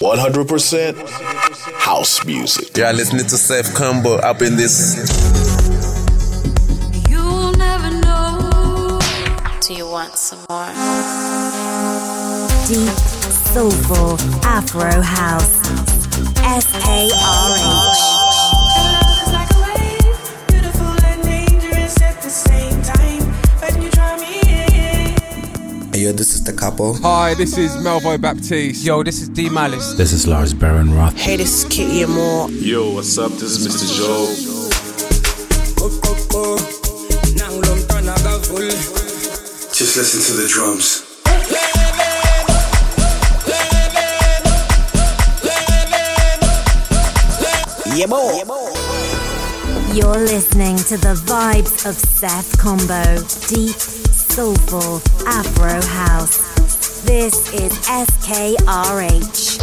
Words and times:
100% 0.00 0.94
house 1.74 2.24
music. 2.24 2.76
You 2.76 2.84
are 2.84 2.92
listening 2.92 3.24
to 3.24 3.36
Sef 3.36 3.66
Kombo 3.74 4.22
up 4.22 4.42
in 4.42 4.54
this. 4.54 4.96
You'll 7.08 7.50
never 7.56 7.90
know. 8.00 9.00
Do 9.60 9.74
you 9.74 9.88
want 9.90 10.14
some 10.14 10.38
more? 10.48 10.66
Deep, 12.68 12.94
soulful 13.52 14.16
Afro 14.46 15.00
house. 15.02 15.58
S 16.44 16.66
K 16.84 17.10
R 17.12 17.56
H. 17.56 18.07
Hey, 26.08 26.14
this 26.14 26.32
is 26.34 26.42
the 26.42 26.54
couple. 26.54 26.94
Hi, 27.02 27.34
this 27.34 27.58
is 27.58 27.76
Melvo 27.76 28.18
Baptiste. 28.18 28.82
Yo, 28.82 29.02
this 29.02 29.20
is 29.20 29.28
D 29.28 29.50
Malice. 29.50 29.92
This 29.92 30.14
is 30.14 30.26
Lars 30.26 30.54
Behrenroth. 30.54 31.12
Hey, 31.18 31.36
this 31.36 31.58
is 31.58 31.64
Kitty 31.68 32.02
Amor. 32.02 32.48
Yo, 32.48 32.94
what's 32.94 33.18
up? 33.18 33.30
This 33.32 33.58
is 33.58 33.68
Mr. 33.68 33.86
Joe. 33.94 34.24
Just 39.74 39.96
listen 39.98 40.20
to 40.24 40.32
the 40.40 40.48
drums. 40.48 41.04
Yeah, 47.94 48.06
boy. 48.06 48.44
You're 49.92 50.24
listening 50.24 50.76
to 50.76 50.96
the 50.96 51.14
vibes 51.26 51.84
of 51.86 51.96
Sef 51.96 52.52
Kombo. 52.52 53.02
Deep, 53.48 53.97
soulful 54.38 55.02
Afro 55.26 55.82
house. 55.82 56.38
This 57.02 57.34
is 57.54 57.72
SKRH. 57.90 59.58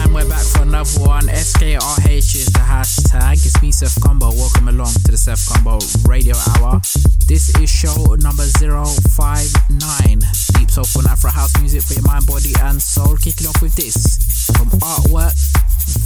And 0.00 0.14
we're 0.14 0.26
back 0.26 0.42
for 0.42 0.62
another 0.62 1.00
one. 1.00 1.24
SKRH 1.24 2.34
is 2.34 2.46
the 2.46 2.60
hashtag. 2.60 3.44
It's 3.44 3.60
me, 3.60 3.70
Sef 3.70 3.94
Kombo. 3.96 4.32
Welcome 4.34 4.68
along 4.68 4.94
to 5.04 5.10
the 5.12 5.18
Sef 5.18 5.38
Kombo 5.40 5.82
Radio 6.08 6.34
Hour. 6.56 6.80
This 7.28 7.54
is 7.60 7.68
show 7.68 8.16
number 8.20 8.44
059. 8.56 10.18
Deep 10.56 10.70
soulful 10.70 11.02
and 11.02 11.10
Afro 11.10 11.28
house 11.30 11.52
music 11.60 11.82
for 11.82 11.92
your 11.92 12.04
mind, 12.04 12.24
body, 12.24 12.54
and 12.62 12.80
soul. 12.80 13.18
Kicking 13.18 13.48
off 13.48 13.60
with 13.60 13.74
this 13.74 14.48
from 14.56 14.70
Artwork, 14.80 15.36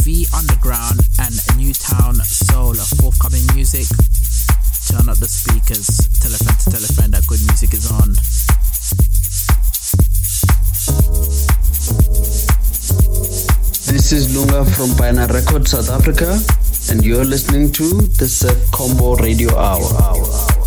V 0.02 0.26
Underground, 0.34 0.98
and 1.20 1.34
Newtown 1.56 2.16
Soul. 2.26 2.74
Forthcoming 2.74 3.46
music. 3.54 3.86
Turn 4.88 5.06
up 5.10 5.18
the 5.18 5.28
speakers. 5.28 5.86
Tell 6.20 6.32
a 6.32 6.38
friend 6.38 6.58
to 6.60 6.70
tell 6.70 6.82
a 6.82 6.92
friend 6.96 7.12
that 7.12 7.26
good 7.26 7.40
music 7.44 7.74
is 7.74 7.92
on. 7.92 8.16
This 13.92 14.12
is 14.12 14.34
Lunga 14.34 14.64
from 14.70 14.96
Pioneer 14.96 15.26
Records, 15.26 15.72
South 15.72 15.90
Africa, 15.90 16.40
and 16.90 17.04
you're 17.04 17.26
listening 17.26 17.70
to 17.72 18.00
the 18.16 18.26
Sef 18.26 18.56
Kombo 18.70 19.20
Radio 19.20 19.54
Hour. 19.58 20.57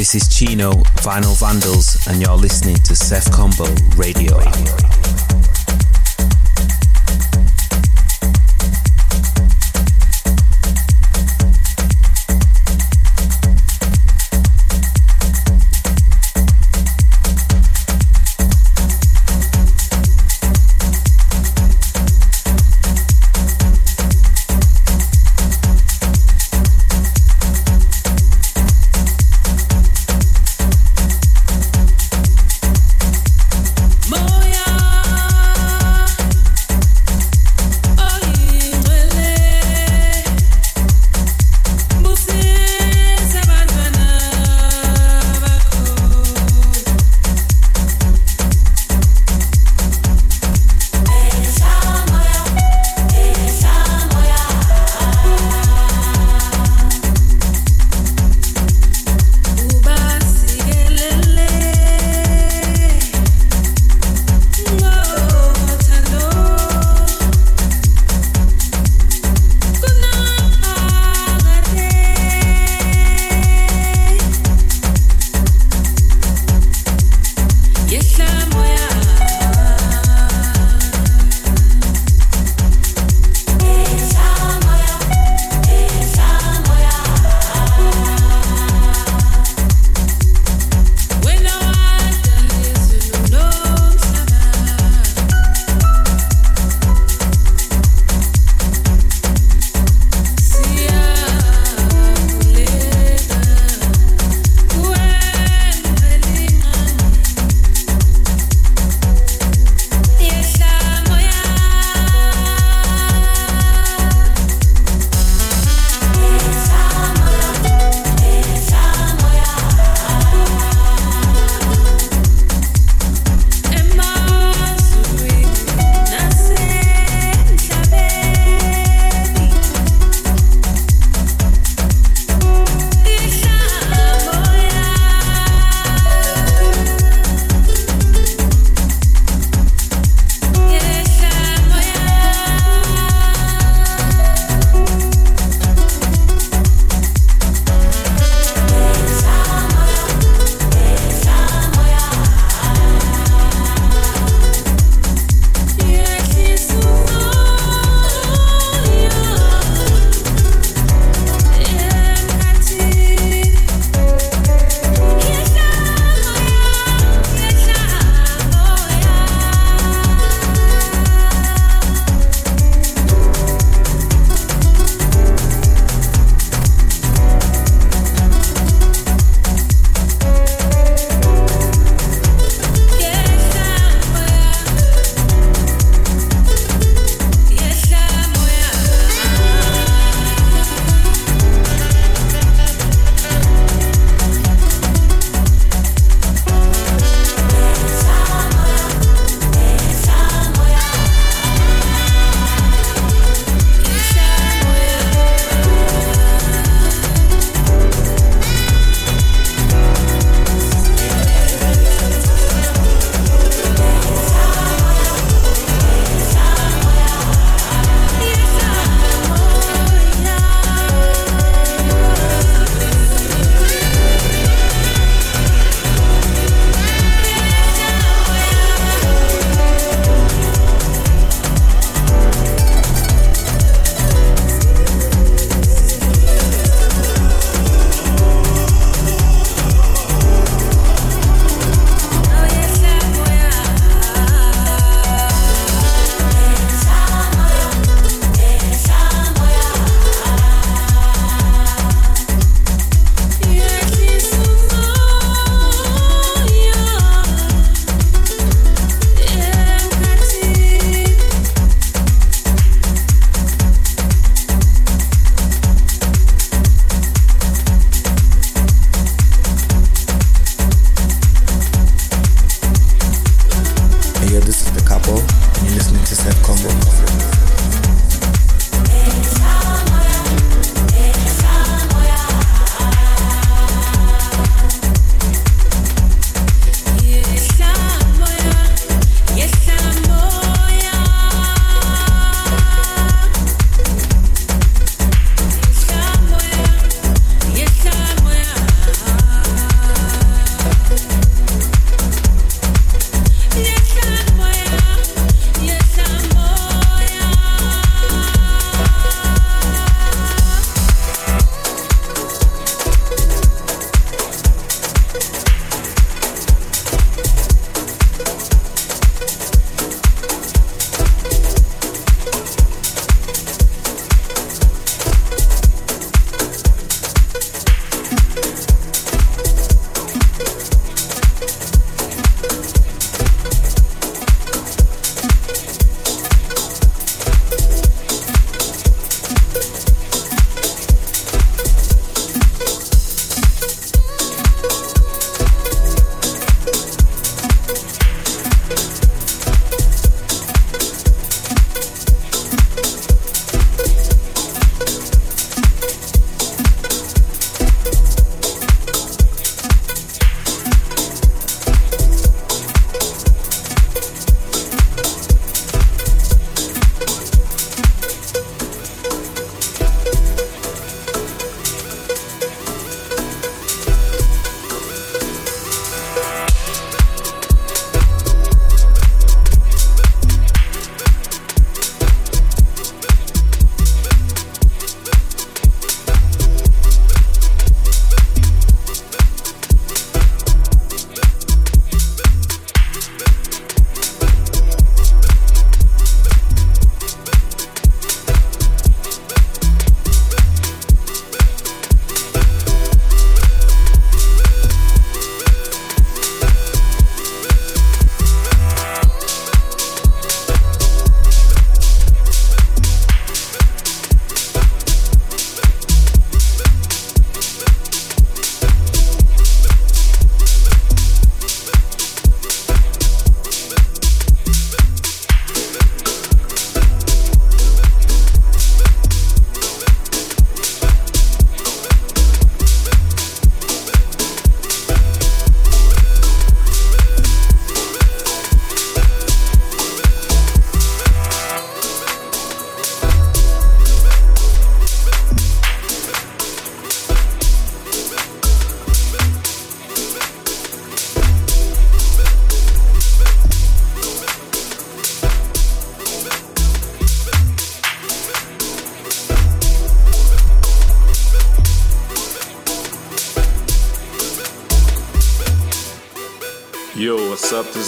This 0.00 0.14
is 0.14 0.28
Chino, 0.28 0.70
Vinyl 1.02 1.38
Vandals, 1.38 2.06
and 2.06 2.22
you're 2.22 2.34
listening 2.34 2.76
to 2.76 2.96
Sef 2.96 3.26
Kombo 3.26 3.68
Radio. 3.98 4.89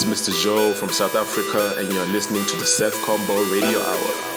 Is 0.02 0.08
Mr. 0.08 0.42
Joe 0.42 0.72
from 0.72 0.88
South 0.88 1.14
Africa, 1.14 1.74
and 1.78 1.92
you're 1.92 2.06
listening 2.06 2.44
to 2.46 2.56
the 2.56 2.66
Sef 2.66 2.92
Kombo 3.04 3.52
Radio 3.52 3.78
Hour. 3.80 4.31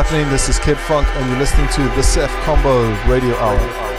Happening? 0.00 0.30
This 0.30 0.48
is 0.48 0.58
Kid 0.58 0.78
Funk, 0.78 1.06
and 1.08 1.28
you're 1.28 1.38
listening 1.38 1.68
to 1.74 1.82
the 1.94 2.02
Sef 2.02 2.30
Kombo 2.46 3.06
Radio 3.06 3.36
Hour. 3.36 3.89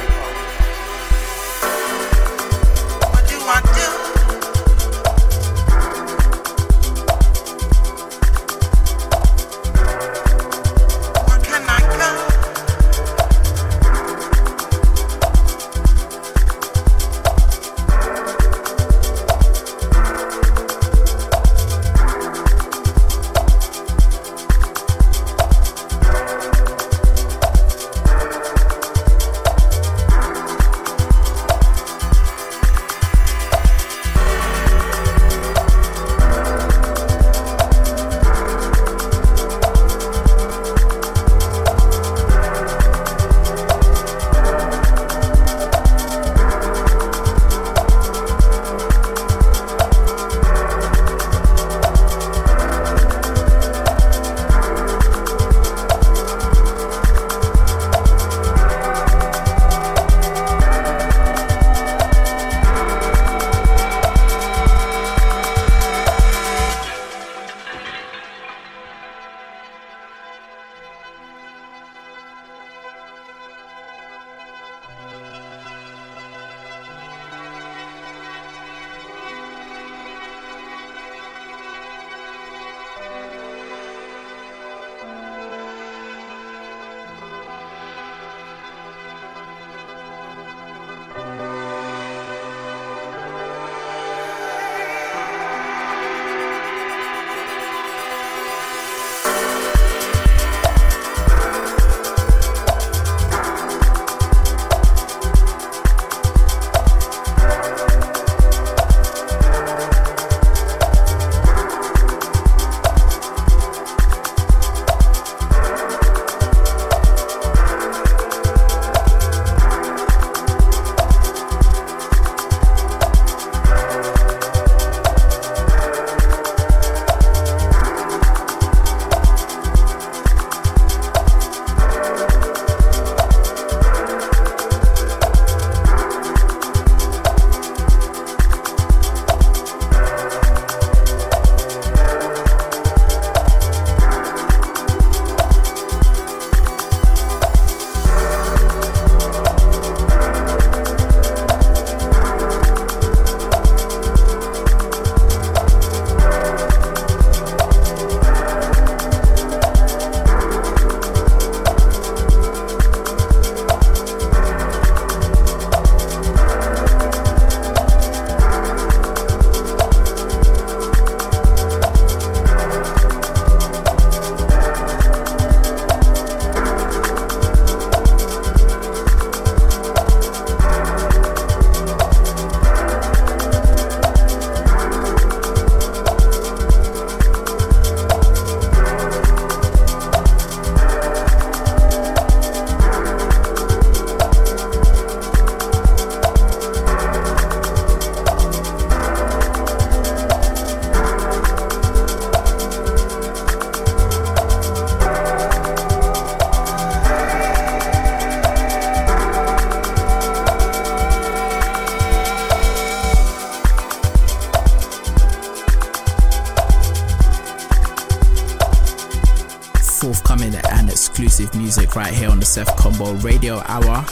Music 221.91 221.95
right 221.95 222.13
here 222.13 222.30
on 222.30 222.39
the 222.39 222.45
Sef 222.45 222.67
Kombo 222.77 223.21
Radio 223.23 223.62
Hour. 223.67 224.06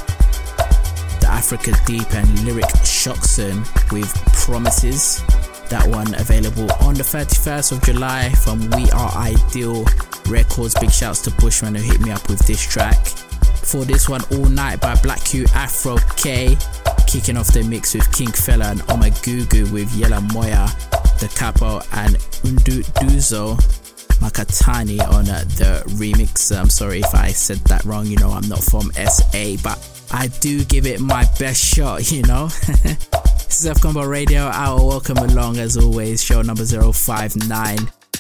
The 1.22 1.28
Africa 1.30 1.72
Deep 1.86 2.14
and 2.14 2.44
Lyric 2.44 2.66
Shockson 2.84 3.64
with 3.92 4.12
Promises. 4.34 5.24
That 5.70 5.88
one 5.88 6.14
available 6.16 6.70
on 6.82 6.96
the 6.96 7.04
31st 7.04 7.72
of 7.72 7.84
July 7.84 8.30
from 8.44 8.70
We 8.72 8.90
Are 8.92 9.12
Ideal 9.16 9.86
Records. 10.28 10.76
Big 10.80 10.92
shouts 10.92 11.22
to 11.24 11.32
Bushman 11.32 11.76
who 11.76 11.82
hit 11.82 12.02
me 12.02 12.12
up 12.12 12.28
with 12.28 12.40
this 12.46 12.62
track. 12.62 13.06
For 13.64 13.86
this 13.86 14.10
one, 14.10 14.22
All 14.32 14.46
Night 14.50 14.82
by 14.82 14.96
Black 14.96 15.24
Q 15.24 15.46
Afro 15.54 15.98
K. 16.18 16.58
Kicking 17.08 17.38
off 17.38 17.48
the 17.48 17.64
mix 17.64 17.94
with 17.94 18.12
King 18.12 18.32
Fella 18.32 18.72
and 18.72 18.82
Omagugu 18.88 19.72
with 19.72 19.94
Yella 19.96 20.22
Moya, 20.34 20.68
Da 21.20 21.28
Capo 21.28 21.82
and 21.94 22.16
Undu 22.44 22.84
Duzo. 23.00 23.89
Makhathini 24.20 25.00
on 25.02 25.30
uh, 25.30 25.44
the 25.58 25.84
remix. 25.98 26.56
I'm 26.58 26.70
sorry 26.70 27.00
if 27.00 27.14
I 27.14 27.30
said 27.30 27.58
that 27.66 27.84
wrong. 27.86 28.06
You 28.06 28.18
know, 28.18 28.32
I'm 28.32 28.48
not 28.48 28.60
from 28.60 28.92
SA, 28.94 29.56
but 29.64 29.78
I 30.12 30.28
do 30.40 30.64
give 30.66 30.86
it 30.86 31.00
my 31.00 31.26
best 31.40 31.64
shot, 31.64 32.12
you 32.12 32.22
know. 32.24 32.48
this 32.84 33.60
is 33.60 33.66
F 33.66 33.82
Combo 33.82 34.06
Radio 34.06 34.42
Hour. 34.42 34.86
Welcome 34.86 35.18
along 35.18 35.58
as 35.58 35.78
always. 35.78 36.24
Show 36.24 36.42
number 36.42 36.66
059. 36.66 37.78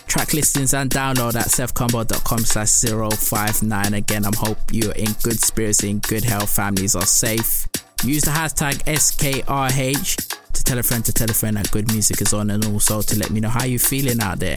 Track 0.07 0.33
listings 0.33 0.73
and 0.73 0.89
download 0.89 1.35
at 1.35 1.47
sefkombo.com 1.47 2.39
slash 2.39 2.71
059. 2.71 3.93
Again, 3.93 4.25
I'm 4.25 4.33
hope 4.33 4.57
you're 4.71 4.93
in 4.93 5.11
good 5.21 5.39
spirits, 5.39 5.83
in 5.83 5.99
good 5.99 6.23
health, 6.23 6.49
families 6.49 6.95
are 6.95 7.05
safe. 7.05 7.67
Use 8.03 8.23
the 8.23 8.31
hashtag 8.31 8.83
SKRH 8.85 10.37
to 10.53 10.63
tell 10.63 10.79
a 10.79 10.83
friend 10.83 11.05
to 11.05 11.13
tell 11.13 11.29
a 11.29 11.33
friend 11.33 11.57
that 11.57 11.69
good 11.71 11.91
music 11.91 12.21
is 12.21 12.33
on 12.33 12.49
and 12.49 12.65
also 12.65 13.01
to 13.01 13.19
let 13.19 13.29
me 13.29 13.39
know 13.39 13.49
how 13.49 13.65
you're 13.65 13.77
feeling 13.77 14.19
out 14.21 14.39
there. 14.39 14.55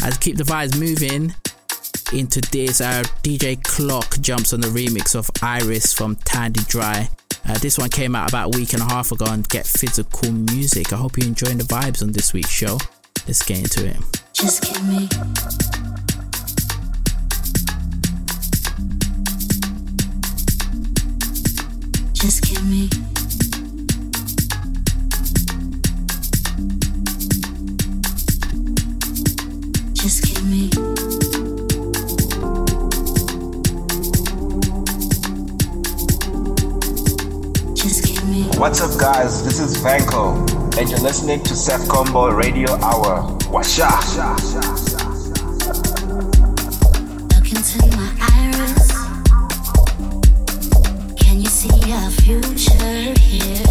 As 0.00 0.18
keep 0.18 0.36
the 0.36 0.44
vibes 0.44 0.78
moving 0.78 1.34
into 2.12 2.40
this, 2.50 2.80
our 2.80 3.02
DJ 3.22 3.62
Clock 3.62 4.20
jumps 4.20 4.52
on 4.52 4.60
the 4.60 4.68
remix 4.68 5.14
of 5.14 5.30
Iris 5.42 5.92
from 5.92 6.16
Thandi 6.16 6.64
Draai. 6.70 7.08
Uh, 7.48 7.58
this 7.58 7.78
one 7.78 7.90
came 7.90 8.14
out 8.14 8.28
about 8.28 8.54
a 8.54 8.58
week 8.58 8.72
and 8.72 8.82
a 8.82 8.86
half 8.86 9.10
ago 9.12 9.26
and 9.28 9.48
get 9.48 9.66
physical 9.66 10.30
music. 10.30 10.92
I 10.92 10.96
hope 10.96 11.16
you're 11.16 11.26
enjoying 11.26 11.58
the 11.58 11.64
vibes 11.64 12.02
on 12.02 12.12
this 12.12 12.32
week's 12.32 12.50
show. 12.50 12.78
Let's 13.26 13.42
get 13.42 13.58
into 13.58 13.86
it. 13.86 13.96
Just 14.32 14.62
give 14.62 14.88
me. 14.88 15.08
Just 22.14 22.42
give 22.42 22.64
me. 22.64 23.11
What's 38.32 38.80
up, 38.80 38.98
guys? 38.98 39.44
This 39.44 39.60
is 39.60 39.76
Vanko, 39.82 40.48
and 40.78 40.88
you're 40.88 41.00
listening 41.00 41.42
to 41.42 41.54
Sef 41.54 41.82
Kombo 41.82 42.34
Radio 42.34 42.72
Hour. 42.76 43.36
Washa! 43.52 43.90
Look 47.28 47.52
into 47.52 47.78
my 47.94 48.10
iris. 48.32 48.90
Can 51.22 51.40
you 51.42 51.50
see 51.50 51.92
our 51.92 52.10
future 52.10 53.12
here? 53.20 53.66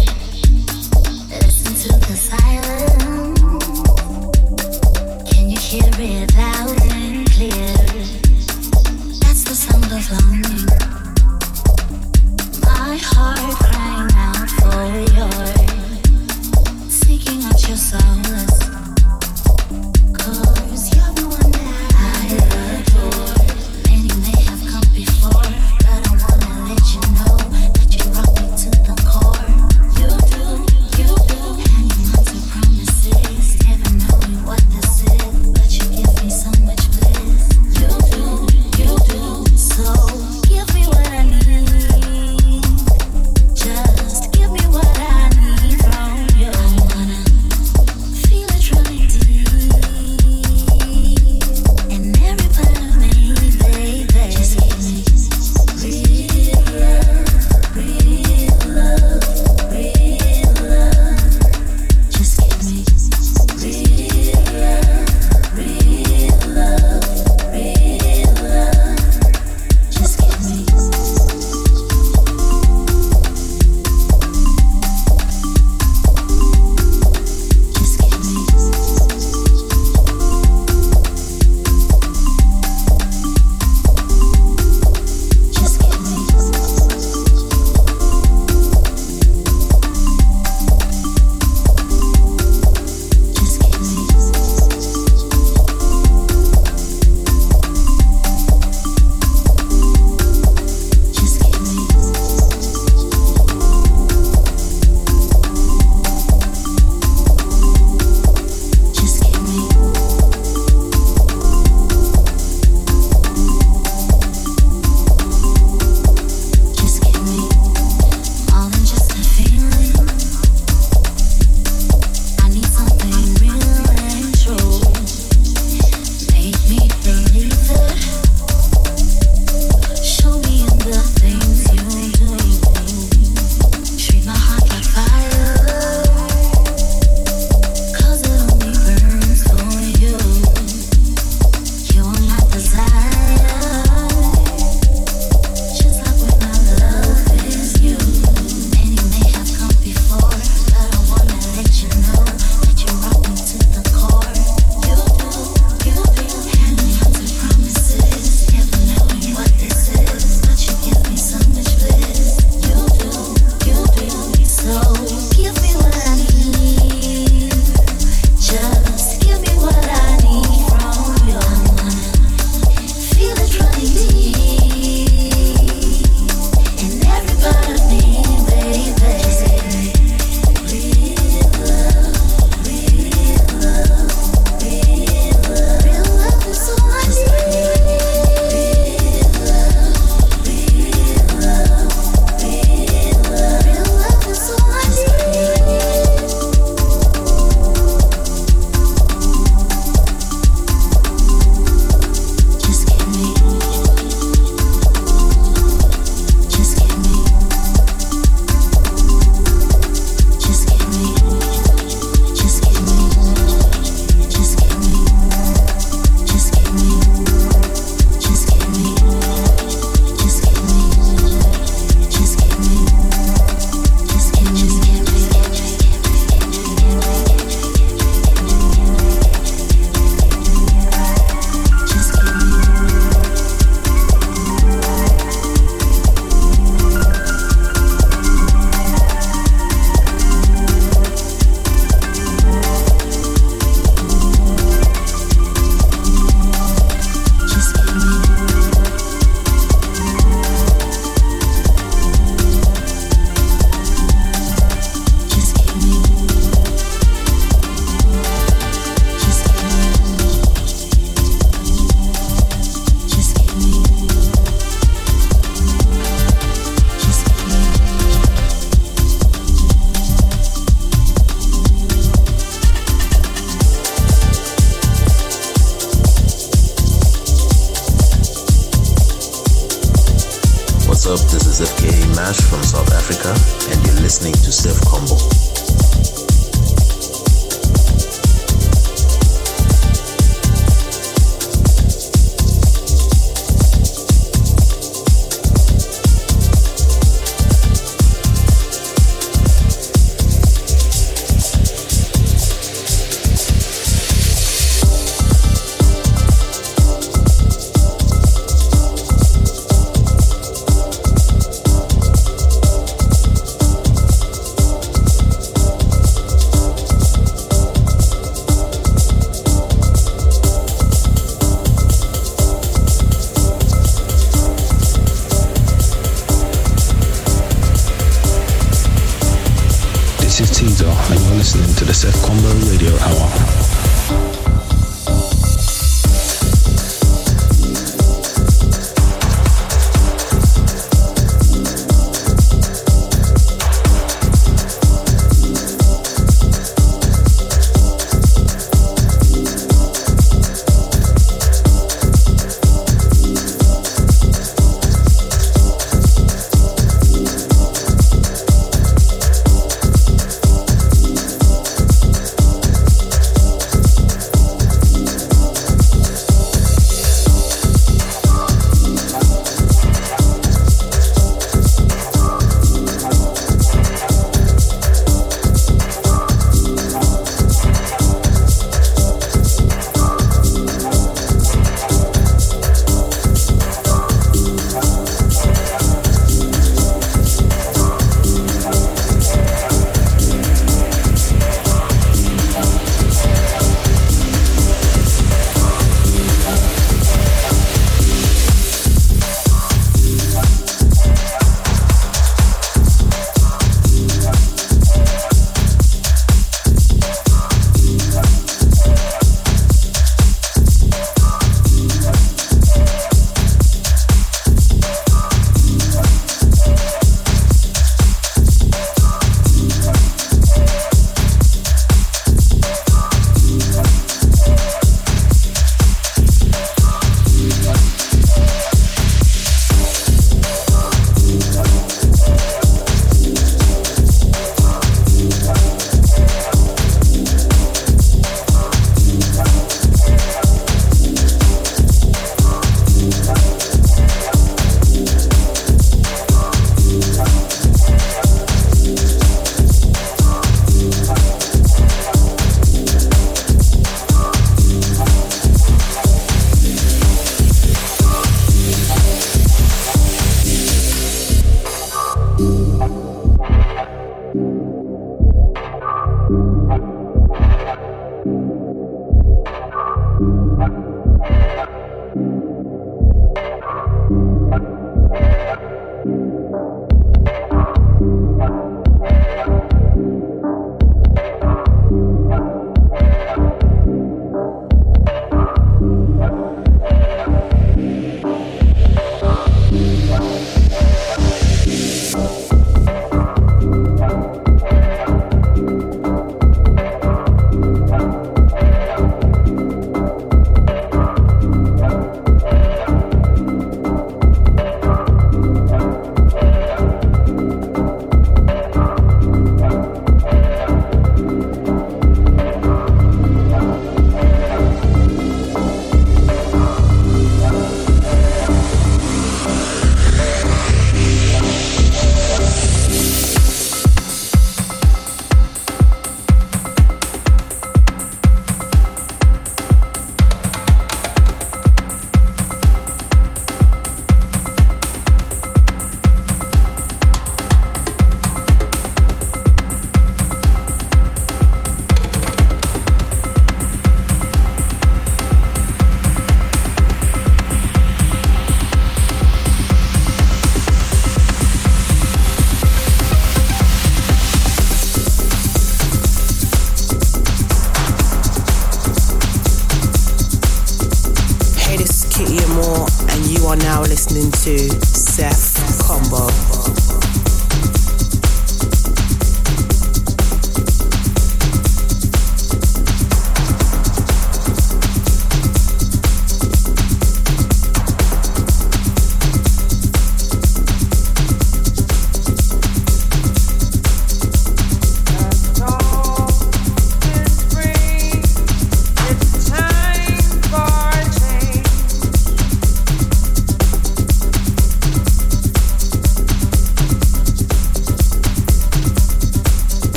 Listen 1.26 1.74
to 1.74 1.88
the 2.06 2.14
silence. 2.14 3.40
Can 5.28 5.50
you 5.50 5.58
hear 5.58 5.90
it 5.98 6.32
loud 6.36 6.80
and 6.92 7.28
clear? 7.32 7.74
That's 9.22 9.42
the 9.42 9.56
sound 9.56 9.90
of 9.90 10.08
longing. 10.12 10.66
My 12.62 12.96
heart 12.96 13.56
crying 13.58 14.11
for 14.72 14.86
yours, 15.14 15.52
seeking 16.88 17.44
out 17.44 17.68
your 17.68 17.76
solace. 17.76 18.71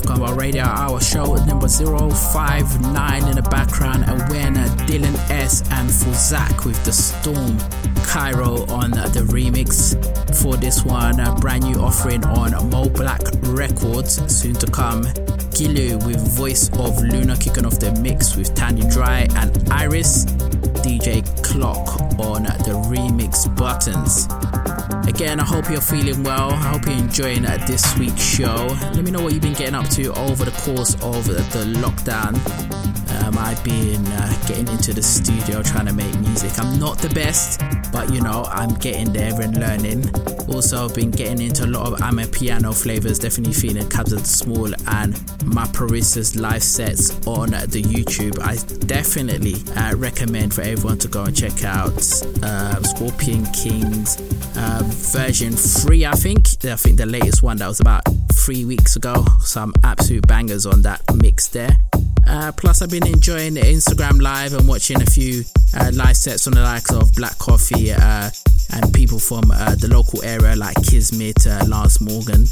Kombo 0.00 0.34
Radio 0.34 0.62
Hour 0.64 1.00
show 1.00 1.34
number 1.44 1.68
059 1.68 3.28
in 3.28 3.36
the 3.36 3.42
background. 3.50 4.04
And 4.08 4.20
when 4.30 4.56
uh, 4.56 4.66
Dylan 4.86 5.14
S 5.30 5.60
and 5.70 5.90
Fuzak 5.90 6.64
with 6.64 6.82
the 6.84 6.92
Storm 6.92 7.58
Cairo 8.06 8.64
on 8.68 8.92
the 8.92 9.26
remix 9.28 9.94
for 10.40 10.56
this 10.56 10.82
one. 10.84 11.20
A 11.20 11.34
brand 11.34 11.64
new 11.64 11.80
offering 11.80 12.24
on 12.24 12.70
Mo 12.70 12.88
Black 12.88 13.20
Records, 13.42 14.14
soon 14.34 14.54
to 14.54 14.66
come. 14.66 15.04
Gilu 15.52 16.02
with 16.06 16.36
Voice 16.36 16.70
of 16.78 16.98
Luna 17.02 17.36
kicking 17.36 17.66
off 17.66 17.78
the 17.78 17.92
mix 18.00 18.34
with 18.36 18.54
Thandi 18.54 18.82
Draai 18.90 19.30
and 19.36 19.70
Iris. 19.70 20.24
DJ 20.82 21.22
Clock 21.44 22.00
on 22.18 22.42
the 22.42 22.74
remix 22.90 23.46
buttons. 23.56 24.26
Again, 25.08 25.38
I 25.38 25.44
hope 25.44 25.70
you're 25.70 25.80
feeling 25.80 26.22
well. 26.24 26.50
I 26.50 26.56
hope 26.56 26.86
you're 26.86 26.96
enjoying 26.96 27.42
this 27.42 27.96
week's 27.98 28.22
show. 28.22 28.66
Let 28.94 29.04
me 29.04 29.10
know 29.10 29.22
what 29.22 29.32
you've 29.32 29.42
been 29.42 29.52
getting 29.52 29.74
up 29.74 29.88
to 29.90 30.12
over 30.14 30.44
the 30.44 30.50
course 30.50 30.94
of 30.94 31.26
the 31.26 31.64
lockdown. 31.78 32.34
Um, 33.22 33.38
I've 33.38 33.62
been 33.62 34.04
uh, 34.06 34.46
getting 34.46 34.68
into 34.68 34.92
the 34.92 35.02
studio 35.02 35.62
trying 35.62 35.86
to 35.86 35.92
make 35.92 36.12
music. 36.20 36.58
I'm 36.58 36.78
not 36.80 36.98
the 36.98 37.10
best, 37.10 37.60
but 37.92 38.12
you 38.12 38.20
know, 38.20 38.44
I'm 38.48 38.74
getting 38.74 39.12
there 39.12 39.40
and 39.40 39.56
learning. 39.58 40.10
Also, 40.48 40.84
I've 40.84 40.94
been 40.94 41.10
getting 41.10 41.40
into 41.40 41.64
a 41.64 41.66
lot 41.66 41.92
of 41.92 41.98
Amapiano 42.00 42.74
flavors, 42.74 43.18
definitely 43.18 43.54
feeling 43.54 43.88
Captain 43.88 44.24
Small 44.24 44.72
and 44.88 45.20
my 45.44 45.66
live 46.36 46.62
sets 46.62 47.10
on 47.26 47.50
the 47.50 47.82
YouTube. 47.82 48.38
I 48.40 48.56
definitely 48.86 49.54
uh, 49.76 49.94
recommend 49.96 50.54
for 50.54 50.62
everyone 50.72 50.96
to 50.96 51.08
go 51.08 51.24
and 51.24 51.36
check 51.36 51.64
out 51.64 51.92
uh, 52.42 52.82
Scorpion 52.82 53.44
Kings 53.52 54.16
uh, 54.56 54.80
version 54.84 55.52
3, 55.52 56.06
I 56.06 56.12
think. 56.12 56.46
I 56.64 56.76
think 56.76 56.96
the 56.96 57.04
latest 57.04 57.42
one 57.42 57.58
that 57.58 57.68
was 57.68 57.80
about 57.80 58.02
three 58.32 58.64
weeks 58.64 58.96
ago. 58.96 59.24
Some 59.40 59.74
absolute 59.84 60.26
bangers 60.26 60.64
on 60.64 60.80
that 60.82 61.02
mix 61.16 61.48
there. 61.48 61.76
Uh, 62.26 62.52
plus, 62.52 62.80
I've 62.80 62.90
been 62.90 63.06
enjoying 63.06 63.54
the 63.54 63.60
Instagram 63.60 64.22
live 64.22 64.54
and 64.54 64.66
watching 64.66 65.02
a 65.02 65.06
few 65.06 65.44
uh, 65.78 65.90
live 65.92 66.16
sets 66.16 66.46
on 66.46 66.54
the 66.54 66.62
likes 66.62 66.90
of 66.90 67.12
Black 67.14 67.36
Coffee 67.38 67.92
uh, 67.92 68.30
and 68.72 68.92
people 68.92 69.18
from 69.18 69.50
uh, 69.50 69.74
the 69.76 69.88
local 69.88 70.22
area 70.24 70.56
like 70.56 70.76
Kismet, 70.84 71.46
uh, 71.46 71.64
Lance 71.66 72.00
Morgan, 72.00 72.46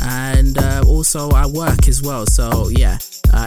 and 0.00 0.58
uh, 0.58 0.82
also 0.86 1.30
I 1.30 1.46
work 1.46 1.88
as 1.88 2.02
well. 2.02 2.26
So, 2.26 2.68
yeah, 2.68 2.98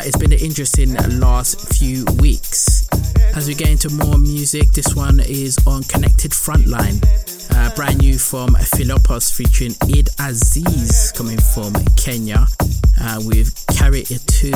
it's 0.05 0.17
been 0.17 0.33
an 0.33 0.39
interesting 0.39 0.93
last 1.19 1.75
few 1.75 2.05
weeks. 2.19 2.87
As 3.35 3.47
we 3.47 3.53
get 3.53 3.69
into 3.69 3.89
more 3.89 4.17
music, 4.17 4.71
this 4.71 4.95
one 4.95 5.19
is 5.19 5.57
on 5.65 5.83
Connected 5.83 6.31
Frontline. 6.31 6.99
Uh, 7.51 7.73
brand 7.75 7.99
new 7.99 8.17
from 8.17 8.49
Philopos 8.49 9.33
featuring 9.35 9.71
Idd 9.87 10.09
Aziz 10.19 11.11
coming 11.11 11.37
from 11.39 11.73
Kenya 11.95 12.47
uh, 13.01 13.21
with 13.25 13.53
Carry 13.67 14.01
It 14.01 14.25
Too. 14.27 14.51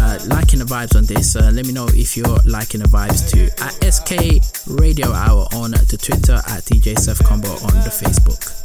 Uh, 0.00 0.18
liking 0.26 0.58
the 0.58 0.64
vibes 0.64 0.96
on 0.96 1.04
this. 1.04 1.36
Uh, 1.36 1.50
let 1.52 1.66
me 1.66 1.72
know 1.72 1.86
if 1.90 2.16
you're 2.16 2.38
liking 2.44 2.80
the 2.80 2.88
vibes 2.88 3.28
too. 3.28 3.48
At 3.58 3.74
SK 3.92 4.40
Radio 4.68 5.10
Hour 5.12 5.48
on 5.54 5.72
the 5.72 5.98
Twitter, 6.00 6.34
at 6.34 6.64
DJ 6.64 6.87
Sef 6.94 7.18
Kombo 7.18 7.50
on 7.64 7.74
the 7.84 7.90
Facebook. 7.90 8.58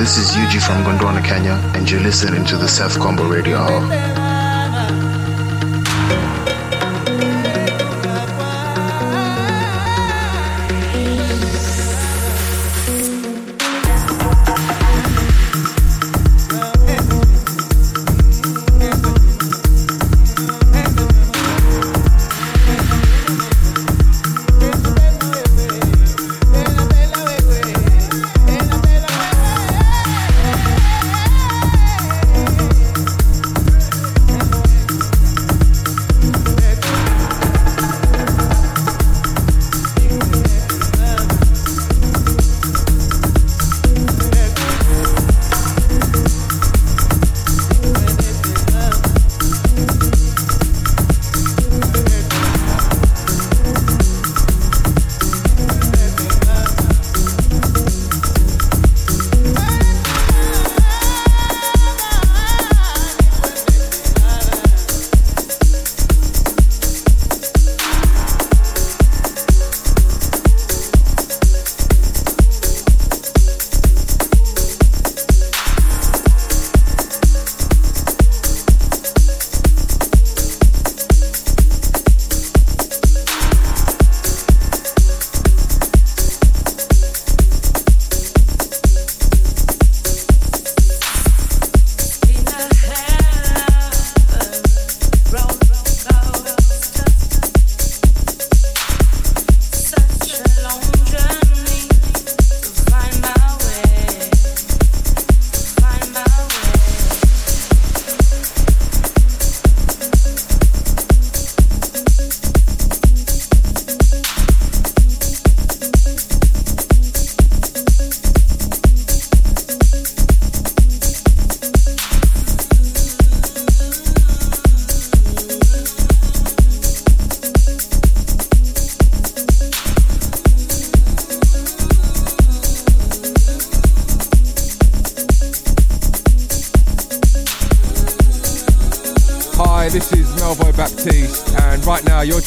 This 0.00 0.16
is 0.16 0.30
Yuji 0.30 0.62
from 0.62 0.82
Gondwana, 0.82 1.22
Kenya, 1.22 1.60
and 1.74 1.90
you're 1.90 2.00
listening 2.00 2.46
to 2.46 2.56
the 2.56 2.66
Sef 2.66 2.92
Kombo 2.94 3.30
Radio 3.30 3.58
Hour. 3.58 4.19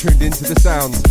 I 0.06 0.12
into 0.22 0.44
the 0.44 0.60
why 0.60 1.03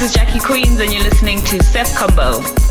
This 0.00 0.12
is 0.12 0.16
Jackie 0.16 0.38
Queens, 0.38 0.80
and 0.80 0.90
you're 0.90 1.02
listening 1.02 1.44
to 1.44 1.62
Sef 1.62 1.94
Kombo. 1.94 2.69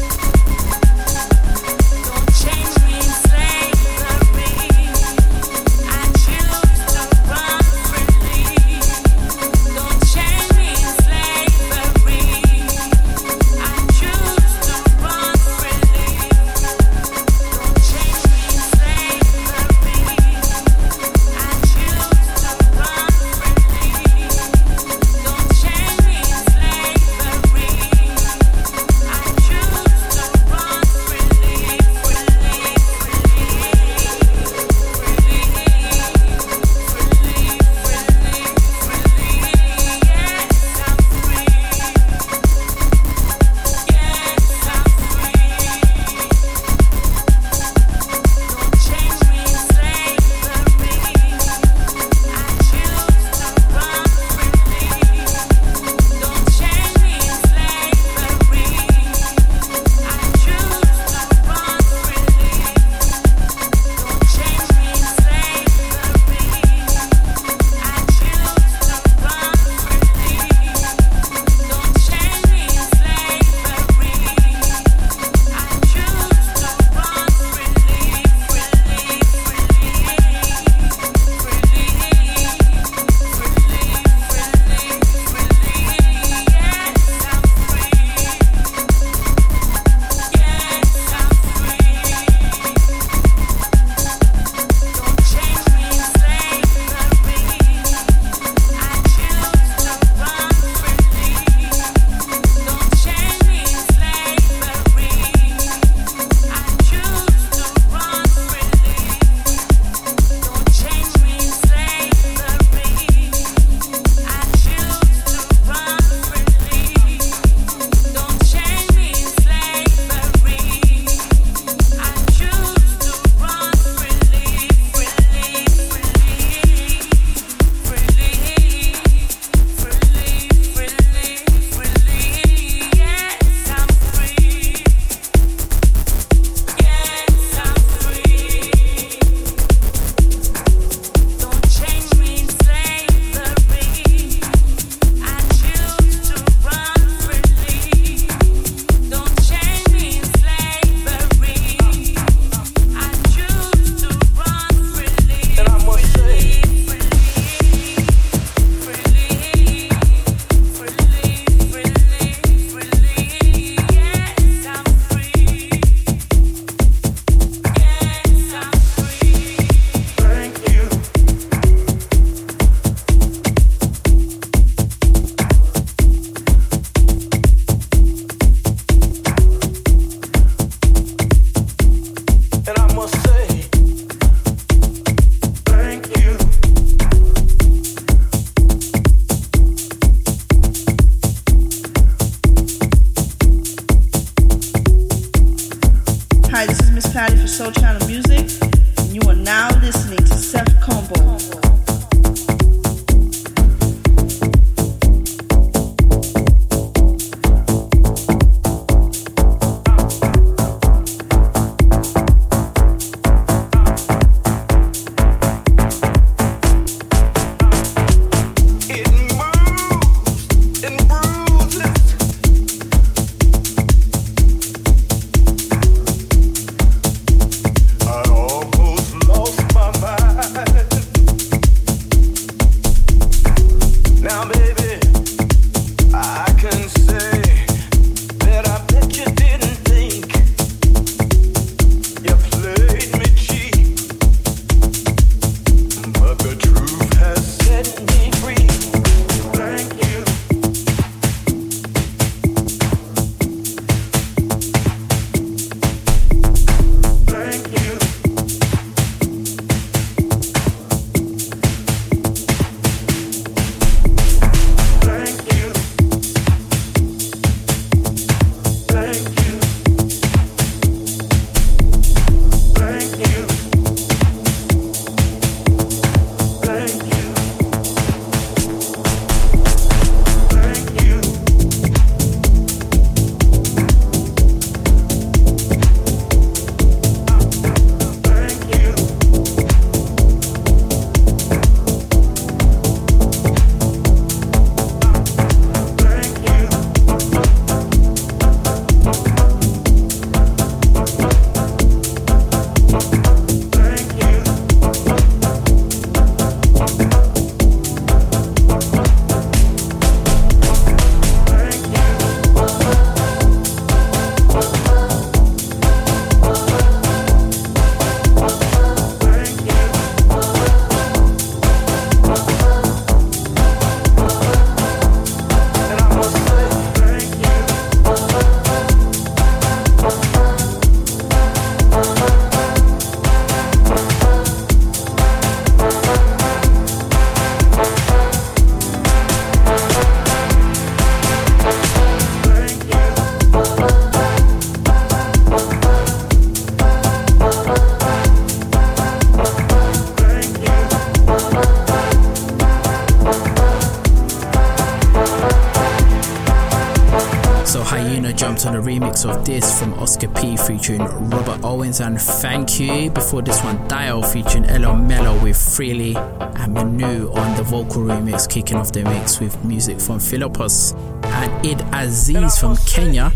Oscar 360.10 360.28
P 360.30 360.58
featuring 360.58 361.04
Robert 361.30 361.64
Owens 361.64 362.00
and 362.00 362.20
Thank 362.20 362.80
You. 362.80 363.12
Before 363.12 363.44
this 363.44 363.64
one, 363.64 363.88
Dial 363.88 364.24
featuring 364.24 364.66
Elo 364.66 364.96
Mello 364.96 365.40
with 365.44 365.56
Freely 365.56 366.16
and 366.16 366.74
Manu 366.74 367.32
on 367.34 367.56
the 367.56 367.62
vocal 367.62 368.02
remix, 368.02 368.50
kicking 368.50 368.78
off 368.78 368.92
the 368.92 369.04
mix 369.04 369.40
with 369.40 369.64
music 369.64 370.02
from 370.02 370.18
Philippos 370.18 370.96
and 371.26 371.64
Idd 371.64 371.88
Aziz 371.94 372.58
from 372.58 372.76
Kenya. 372.88 373.32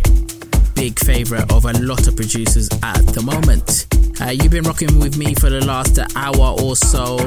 Big 0.73 0.97
favourite 0.97 1.51
of 1.51 1.65
a 1.65 1.73
lot 1.73 2.07
of 2.07 2.15
producers 2.15 2.69
at 2.81 3.05
the 3.05 3.21
moment. 3.21 3.85
Uh, 4.19 4.31
you've 4.31 4.49
been 4.49 4.63
rocking 4.63 4.99
with 4.99 5.15
me 5.15 5.35
for 5.35 5.51
the 5.51 5.63
last 5.63 5.99
hour 6.15 6.59
or 6.59 6.75
so 6.75 7.17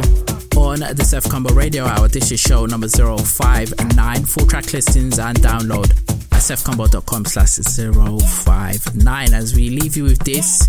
on 0.56 0.80
the 0.80 1.04
Sef 1.04 1.22
Kombo 1.22 1.54
Radio 1.54 1.84
Hour. 1.84 2.08
This 2.08 2.32
is 2.32 2.40
show 2.40 2.66
number 2.66 2.88
059. 2.88 4.24
Full 4.24 4.46
track 4.48 4.72
listings 4.72 5.20
and 5.20 5.38
download 5.38 6.05
at 6.50 6.58
sefkombo.com 6.58 7.24
slash 7.24 7.56
059. 7.56 9.34
As 9.34 9.54
we 9.54 9.70
leave 9.70 9.96
you 9.96 10.04
with 10.04 10.18
this, 10.24 10.68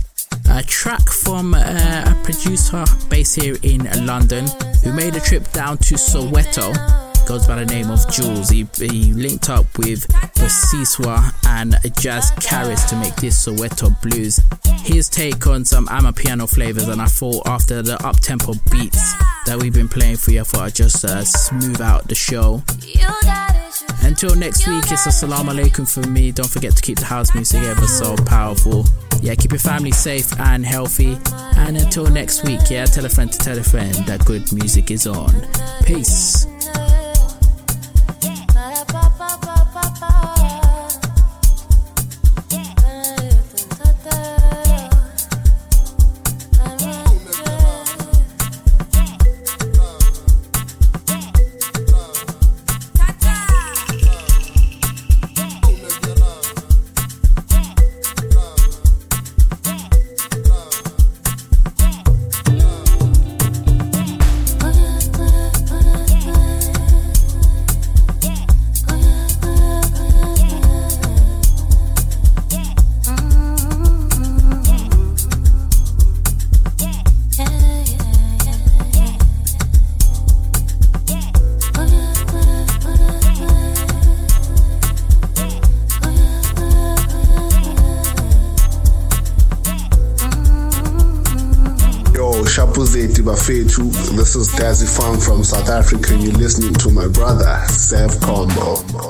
a 0.50 0.64
track 0.64 1.10
from 1.10 1.54
uh, 1.54 1.58
a 1.60 2.20
producer 2.24 2.86
based 3.10 3.42
here 3.42 3.58
in 3.64 3.84
London 4.06 4.46
who 4.84 4.94
made 4.94 5.16
a 5.16 5.20
trip 5.20 5.52
down 5.52 5.78
to 5.80 5.96
Soweto 5.96 6.74
goes 7.28 7.46
by 7.46 7.62
the 7.62 7.66
name 7.66 7.92
of 7.92 8.00
Jules. 8.10 8.50
He, 8.50 8.66
he 8.76 9.12
linked 9.12 9.50
up 9.50 9.66
with 9.78 10.08
the 10.08 10.48
Siswa 10.48 11.34
and 11.46 11.76
Jazz 11.98 12.32
Caris 12.40 12.86
to 12.90 12.96
make 12.96 13.16
this 13.18 13.46
Soweto 13.46 13.90
blues. 14.02 14.40
His 14.82 15.10
take 15.10 15.46
on 15.46 15.66
some 15.66 15.88
Amapiano 15.88 16.50
flavors, 16.50 16.88
and 16.88 17.02
I 17.02 17.08
thought 17.08 17.46
after 17.46 17.82
the 17.82 18.02
up 18.06 18.22
tempo 18.22 18.54
beats 18.72 19.14
that 19.46 19.58
we've 19.60 19.74
been 19.74 19.90
playing 19.90 20.18
for 20.18 20.32
you, 20.32 20.40
I 20.40 20.44
thought 20.44 20.62
I'd 20.68 20.76
just 20.76 21.04
uh, 21.04 21.26
smooth 21.26 21.82
out 21.82 22.08
the 22.08 22.16
show. 22.16 22.64
Until 24.04 24.34
next 24.36 24.66
week, 24.66 24.86
it's 24.90 25.06
Assalamu 25.06 25.52
alaikum 25.52 25.86
for 25.92 26.08
me. 26.08 26.32
Don't 26.32 26.50
forget 26.50 26.78
to 26.78 26.82
keep 26.82 26.98
the 26.98 27.06
house 27.06 27.36
music 27.36 27.62
ever 27.64 27.88
so 27.88 28.16
powerful. 28.26 28.86
Yeah, 29.22 29.36
keep 29.36 29.52
your 29.52 29.60
family 29.60 29.92
safe 29.92 30.32
and 30.40 30.66
healthy. 30.66 31.18
And 31.58 31.76
until 31.76 32.06
next 32.06 32.46
week, 32.46 32.62
yeah, 32.70 32.86
tell 32.86 33.06
a 33.06 33.10
friend 33.10 33.32
to 33.34 33.38
tell 33.38 33.58
a 33.58 33.64
friend 33.64 33.94
that 34.06 34.24
good 34.24 34.54
music 34.54 34.92
is 34.92 35.08
on. 35.08 35.34
Peace 35.84 36.48
papa. 38.86 39.47
Bafetu. 93.48 93.90
This 94.18 94.36
is 94.36 94.50
Dazzy 94.50 94.98
Fang 94.98 95.18
from 95.22 95.42
South 95.42 95.70
Africa, 95.70 96.18
you're 96.18 96.34
listening 96.34 96.74
to 96.74 96.92
my 96.92 97.08
brother, 97.08 97.64
Sef 97.68 98.12
Kombo. 98.20 99.07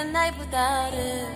a 0.00 0.04
night 0.04 0.38
without 0.38 0.94
it. 0.94 1.28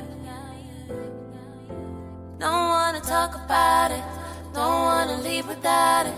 Don't 2.39 2.69
wanna 2.75 3.01
talk 3.01 3.35
about 3.35 3.91
it. 3.91 4.05
Don't 4.55 4.83
wanna 4.89 5.21
leave 5.21 5.47
without 5.47 6.07
it. 6.07 6.15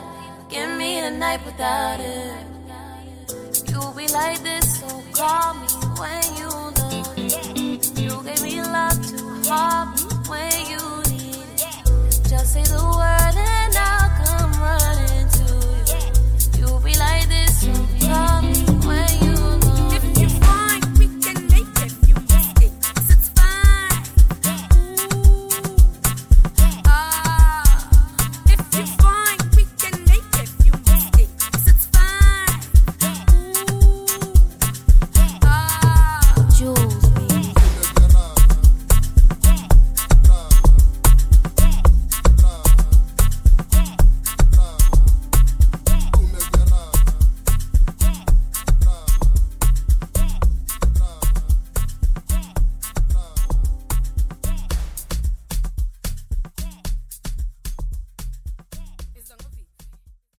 Give 0.48 0.70
me 0.78 1.00
a 1.00 1.10
night 1.10 1.44
without 1.44 1.98
it. 1.98 2.46
You 3.70 3.80
be 3.96 4.06
like 4.12 4.40
this, 4.44 4.80
so 4.80 4.88
call 5.12 5.54
me 5.54 5.68
when 6.00 6.24
you 6.40 6.50
lonely. 6.78 7.80
You 8.02 8.14
gave 8.22 8.42
me 8.42 8.62
love 8.62 8.98
to 9.10 9.50
heart 9.50 9.98
when 10.30 10.52
you 10.72 10.82
need 11.10 11.48
it. 11.58 12.20
Just 12.30 12.52
say 12.54 12.62
the 12.62 12.82
word 12.98 13.55